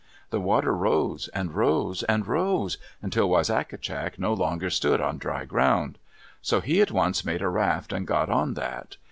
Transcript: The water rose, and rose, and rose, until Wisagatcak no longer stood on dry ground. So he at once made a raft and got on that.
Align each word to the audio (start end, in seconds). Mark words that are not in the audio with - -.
The 0.31 0.41
water 0.41 0.75
rose, 0.75 1.27
and 1.27 1.53
rose, 1.53 2.01
and 2.01 2.25
rose, 2.27 2.79
until 3.03 3.29
Wisagatcak 3.29 4.17
no 4.17 4.33
longer 4.33 4.71
stood 4.71 4.99
on 4.99 5.19
dry 5.19 5.45
ground. 5.45 5.99
So 6.41 6.59
he 6.59 6.81
at 6.81 6.89
once 6.89 7.23
made 7.23 7.43
a 7.43 7.49
raft 7.49 7.93
and 7.93 8.07
got 8.07 8.27
on 8.27 8.55
that. 8.55 8.97